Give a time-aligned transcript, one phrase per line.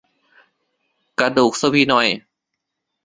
[1.19, 2.17] กระดูกสฟีนอยด์